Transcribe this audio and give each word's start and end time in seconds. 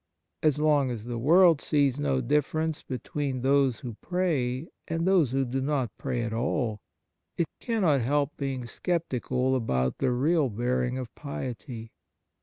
As 0.41 0.57
long 0.57 0.89
as 0.89 1.05
the 1.05 1.19
world 1.19 1.61
sees 1.61 1.99
no 1.99 2.21
difference 2.21 2.81
between 2.81 3.43
those 3.43 3.81
who 3.81 3.97
pray 4.01 4.67
and 4.87 5.05
those 5.05 5.29
who 5.29 5.45
do 5.45 5.61
not 5.61 5.95
pray 5.99 6.23
at 6.23 6.33
all, 6.33 6.81
it 7.37 7.45
cannot 7.59 8.01
help 8.01 8.35
being 8.35 8.61
*5 8.61 8.61
On 8.61 8.61
Piety 8.69 8.79
sceptical 8.87 9.55
about 9.55 9.99
the 9.99 10.09
real 10.11 10.49
bearing 10.49 10.97
of 10.97 11.13
piety. 11.13 11.91